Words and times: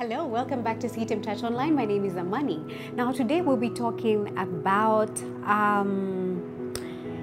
Hello, 0.00 0.24
welcome 0.24 0.62
back 0.62 0.80
to 0.80 0.88
CITAM 0.88 1.22
Church 1.22 1.42
Online. 1.42 1.74
My 1.74 1.84
name 1.84 2.06
is 2.06 2.16
Amani. 2.16 2.64
Now, 2.94 3.12
today 3.12 3.42
we'll 3.42 3.58
be 3.58 3.68
talking 3.68 4.34
about, 4.38 5.10
um, 5.44 6.72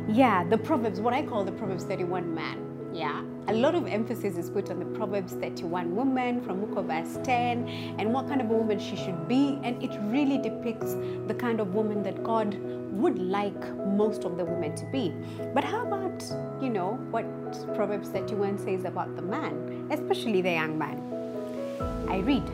yeah, 0.08 0.44
the 0.44 0.60
Proverbs, 0.60 1.02
what 1.02 1.12
I 1.12 1.26
call 1.26 1.44
the 1.44 1.54
Proverbs 1.54 1.86
31 1.86 2.36
man. 2.36 2.92
Yeah, 2.94 3.24
a 3.48 3.54
lot 3.56 3.74
of 3.74 3.88
emphasis 3.88 4.38
is 4.38 4.52
put 4.52 4.70
on 4.70 4.78
the 4.78 4.86
Proverbs 4.96 5.34
31 5.34 5.96
woman 5.96 6.40
from 6.44 6.64
Book 6.64 6.78
of 6.78 6.86
verse 6.86 7.18
10 7.24 7.68
and 7.98 8.14
what 8.14 8.28
kind 8.28 8.42
of 8.42 8.52
a 8.52 8.54
woman 8.54 8.78
she 8.78 8.96
should 8.96 9.28
be. 9.28 9.60
And 9.64 9.82
it 9.82 9.98
really 10.04 10.38
depicts 10.38 10.94
the 11.26 11.34
kind 11.34 11.60
of 11.60 11.74
woman 11.74 12.04
that 12.04 12.24
God 12.24 12.60
would 12.92 13.18
like 13.18 13.76
most 13.88 14.24
of 14.24 14.38
the 14.38 14.46
women 14.46 14.76
to 14.76 14.86
be. 14.92 15.16
But 15.56 15.64
how 15.64 15.82
about, 15.82 16.24
you 16.62 16.70
know, 16.70 17.00
what 17.10 17.26
Proverbs 17.74 18.10
31 18.10 18.60
says 18.60 18.86
about 18.86 19.16
the 19.16 19.24
man, 19.24 19.88
especially 19.90 20.44
the 20.44 20.52
young 20.52 20.78
man? 20.78 21.02
I 22.08 22.20
read 22.20 22.48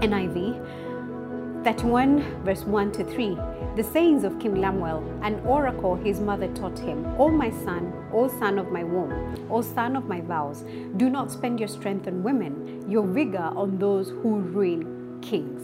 NIV 0.00 1.64
31 1.64 2.44
verse 2.44 2.64
1 2.64 2.92
to 2.92 3.04
3. 3.04 3.34
The 3.76 3.82
sayings 3.82 4.24
of 4.24 4.38
King 4.38 4.54
Lemuel, 4.54 5.02
an 5.22 5.40
oracle 5.40 5.96
his 5.96 6.20
mother 6.20 6.48
taught 6.54 6.78
him. 6.78 7.04
O 7.18 7.28
my 7.28 7.50
son, 7.50 7.92
O 8.12 8.28
son 8.28 8.58
of 8.58 8.70
my 8.70 8.84
womb, 8.84 9.46
O 9.50 9.60
son 9.60 9.96
of 9.96 10.04
my 10.04 10.20
vows, 10.20 10.64
do 10.96 11.10
not 11.10 11.30
spend 11.30 11.58
your 11.58 11.68
strength 11.68 12.06
on 12.06 12.22
women, 12.22 12.88
your 12.88 13.06
vigor 13.06 13.50
on 13.56 13.78
those 13.78 14.10
who 14.10 14.38
ruin 14.38 15.20
kings. 15.20 15.62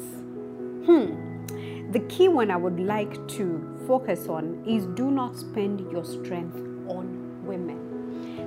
Hmm. 0.86 1.92
The 1.92 2.00
key 2.08 2.28
one 2.28 2.50
I 2.50 2.56
would 2.56 2.80
like 2.80 3.28
to 3.28 3.78
focus 3.86 4.26
on 4.26 4.64
is 4.66 4.86
do 4.86 5.10
not 5.10 5.36
spend 5.36 5.90
your 5.92 6.04
strength 6.04 6.56
on 6.88 7.46
women. 7.46 7.83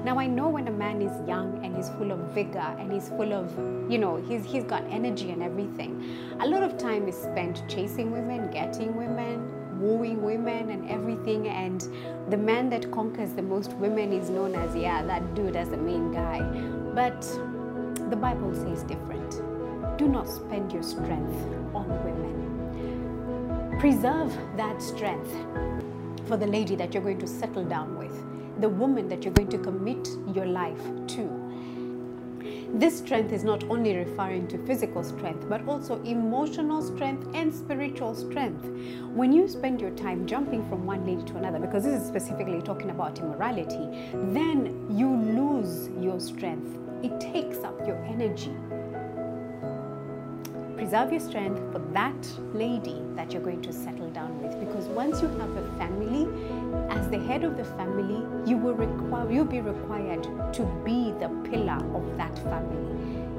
Now 0.07 0.20
I 0.20 0.25
know 0.25 0.47
when 0.47 0.70
a 0.70 0.71
man 0.71 1.02
is 1.02 1.11
young 1.27 1.66
and 1.66 1.75
he's 1.75 1.89
full 1.89 2.13
of 2.13 2.20
vigor 2.34 2.59
and 2.79 2.93
he's 2.93 3.09
full 3.09 3.34
of, 3.34 3.52
you 3.91 3.98
know, 3.98 4.15
he's 4.15 4.45
he's 4.45 4.63
got 4.63 4.81
energy 4.89 5.31
and 5.31 5.43
everything. 5.43 6.02
A 6.39 6.48
lot 6.48 6.63
of 6.63 6.77
time 6.77 7.09
is 7.09 7.17
spent 7.17 7.61
chasing 7.67 8.09
women, 8.09 8.49
getting 8.49 8.95
women, 8.95 9.82
wooing 9.82 10.23
women 10.23 10.70
and 10.70 10.90
everything 10.90 11.49
and 11.49 11.90
the 12.29 12.37
man 12.37 12.70
that 12.70 12.90
conquers 12.90 13.34
the 13.34 13.41
most 13.41 13.73
women 13.73 14.13
is 14.13 14.29
known 14.29 14.55
as 14.55 14.73
yeah, 14.73 15.04
that 15.04 15.35
dude 15.35 15.57
as 15.57 15.67
the 15.67 15.76
main 15.76 16.13
guy. 16.13 16.39
But 16.95 17.21
the 18.10 18.15
Bible 18.15 18.55
says 18.55 18.84
different. 18.84 19.41
Do 19.98 20.07
not 20.07 20.29
spend 20.29 20.71
your 20.71 20.84
strength 20.84 21.35
on 21.76 21.89
women. 22.05 23.77
Preserve 23.77 24.32
that 24.55 24.82
strength 24.82 25.35
for 26.29 26.37
the 26.37 26.48
lady 26.48 26.77
that 26.77 26.93
you're 26.93 27.04
going 27.04 27.20
to 27.20 27.27
settle 27.27 27.65
down 27.65 27.98
with 27.98 28.37
the 28.60 28.70
woman 28.70 29.08
that 29.10 29.24
you're 29.24 29.34
going 29.34 29.50
to 29.50 29.58
commit 29.58 30.08
your 30.34 30.46
life 30.46 30.82
to. 31.08 31.48
This 32.74 32.98
strength 32.98 33.32
is 33.32 33.44
not 33.44 33.63
only 33.70 33.96
referring 33.96 34.48
to 34.50 34.58
physical 34.66 35.04
strength, 35.04 35.48
but 35.48 35.66
also 35.68 36.02
emotional 36.04 36.82
strength 36.82 37.28
and 37.34 37.54
spiritual 37.54 38.13
strength. 38.13 38.66
When 39.13 39.32
you 39.32 39.48
spend 39.48 39.80
your 39.80 39.91
time 39.91 40.28
jumping 40.28 40.68
from 40.68 40.85
one 40.85 41.05
lady 41.05 41.24
to 41.32 41.38
another, 41.38 41.60
because 41.60 41.85
this 41.85 42.02
is 42.02 42.08
specifically 42.08 42.62
talking 42.62 42.90
about 42.90 43.20
immorality, 43.20 44.12
then 44.34 44.85
you 44.90 45.10
lose 45.10 45.90
your 46.02 46.20
strength. 46.20 46.78
It 47.04 47.20
takes 47.22 47.60
up 47.60 47.80
your 47.88 47.98
energy. 48.05 48.54
Preserve 50.76 51.12
your 51.12 51.22
strength 51.22 51.60
for 51.72 51.80
that 51.94 52.16
lady 52.53 53.01
that 53.15 53.31
you're 53.31 53.41
going 53.41 53.62
to 53.62 53.73
settle 53.73 54.09
down 54.09 54.41
with 54.41 54.59
because 54.59 54.85
once 54.85 55.21
you 55.21 55.27
have 55.27 55.55
a 55.55 55.77
family, 55.77 56.27
as 56.89 57.09
the 57.09 57.20
head 57.20 57.43
of 57.43 57.57
the 57.57 57.63
family, 57.63 58.26
you 58.49 58.57
will 58.57 58.73
require 58.73 59.31
you'll 59.31 59.45
be 59.45 59.62
required 59.62 60.23
to 60.54 60.63
be 60.85 61.12
the 61.20 61.29
pillar 61.49 61.79
of 61.95 62.17
that 62.17 62.37
family. 62.39 62.93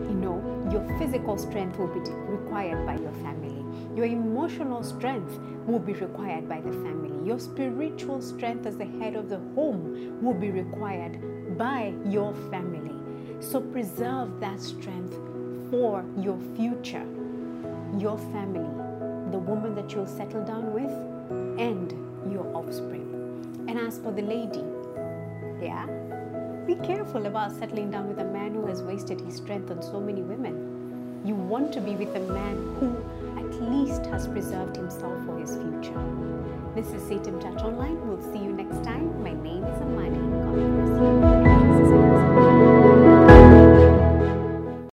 You 0.08 0.14
know, 0.14 0.68
your 0.72 0.98
physical 0.98 1.36
strength 1.38 1.78
will 1.78 1.88
be 1.88 2.00
required 2.00 2.86
by 2.86 2.96
your 2.96 3.12
family. 3.12 3.64
Your 3.96 4.06
emotional 4.06 4.82
strength 4.82 5.38
will 5.66 5.78
be 5.78 5.92
required 5.94 6.48
by 6.48 6.60
the 6.60 6.72
family. 6.72 7.26
Your 7.26 7.38
spiritual 7.38 8.22
strength 8.22 8.66
as 8.66 8.76
the 8.76 8.84
head 8.84 9.16
of 9.16 9.28
the 9.28 9.38
home 9.54 10.22
will 10.22 10.34
be 10.34 10.50
required 10.50 11.58
by 11.58 11.94
your 12.06 12.32
family. 12.50 12.94
So 13.40 13.60
preserve 13.60 14.40
that 14.40 14.60
strength 14.60 15.14
for 15.70 16.04
your 16.16 16.38
future, 16.56 17.06
your 17.98 18.18
family, 18.18 18.87
the 19.30 19.38
woman 19.38 19.74
that 19.74 19.92
you'll 19.92 20.06
settle 20.06 20.44
down 20.44 20.72
with, 20.72 20.90
and 21.60 21.92
your 22.32 22.46
offspring. 22.56 23.06
And 23.68 23.78
as 23.78 23.98
for 23.98 24.12
the 24.12 24.22
lady, 24.22 24.64
yeah, 25.60 25.86
be 26.66 26.74
careful 26.86 27.26
about 27.26 27.52
settling 27.52 27.90
down 27.90 28.08
with 28.08 28.18
a 28.18 28.24
man 28.24 28.54
who 28.54 28.66
has 28.66 28.82
wasted 28.82 29.20
his 29.20 29.36
strength 29.36 29.70
on 29.70 29.82
so 29.82 30.00
many 30.00 30.22
women. 30.22 31.20
You 31.24 31.34
want 31.34 31.72
to 31.74 31.80
be 31.80 31.96
with 31.96 32.14
a 32.14 32.20
man 32.20 32.56
who 32.78 32.96
at 33.38 33.70
least 33.70 34.06
has 34.06 34.26
preserved 34.28 34.76
himself 34.76 35.24
for 35.26 35.38
his 35.38 35.56
future. 35.56 36.02
This 36.74 36.88
is 36.92 37.02
CITAM 37.02 37.40
Church 37.42 37.62
Online. 37.62 38.06
We'll 38.08 38.22
see 38.32 38.38
you 38.38 38.52
next 38.52 38.84
time. 38.84 39.22
My 39.22 39.32
name 39.32 39.64
is 39.64 39.80
you. 39.80 40.07